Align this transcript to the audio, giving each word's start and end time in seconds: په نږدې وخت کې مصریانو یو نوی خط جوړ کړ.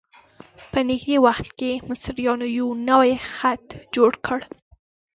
په 0.71 0.79
نږدې 0.89 1.17
وخت 1.25 1.47
کې 1.59 1.71
مصریانو 1.89 2.47
یو 2.57 2.67
نوی 2.89 3.13
خط 3.35 3.65
جوړ 3.95 4.11
کړ. 4.25 4.39